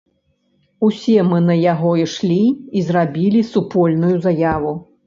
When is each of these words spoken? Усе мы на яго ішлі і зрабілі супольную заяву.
Усе 0.87 1.19
мы 1.31 1.41
на 1.49 1.57
яго 1.73 1.91
ішлі 2.07 2.41
і 2.77 2.85
зрабілі 2.89 3.49
супольную 3.55 4.15
заяву. 4.27 4.79